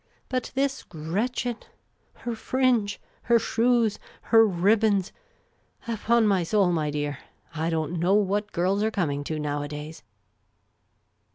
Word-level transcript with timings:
But 0.29 0.51
this 0.55 0.81
Gretchen— 0.81 1.57
her 2.25 2.33
fringe, 2.33 2.99
her 3.21 3.37
shoes, 3.37 3.99
her 4.23 4.47
ribbons— 4.47 5.13
upon 5.87 6.25
my 6.25 6.41
soul, 6.41 6.71
my 6.71 6.89
dear, 6.89 7.19
I 7.53 7.69
don't 7.69 7.99
know 7.99 8.15
what 8.15 8.51
girls 8.51 8.81
are 8.81 8.89
coming 8.89 9.23
to 9.25 9.37
nowadays." 9.37 10.01